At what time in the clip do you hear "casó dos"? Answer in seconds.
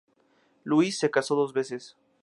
1.11-1.53